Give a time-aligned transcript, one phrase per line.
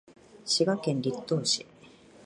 [0.47, 1.67] 滋賀県栗東市